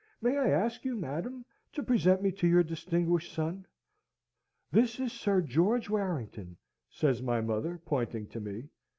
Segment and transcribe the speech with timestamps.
[0.19, 3.67] "May I ask you, madam, to present me to your distinguished son?"
[4.71, 6.57] "This is Sir George Warrington,"
[6.89, 8.69] says my mother, pointing to me.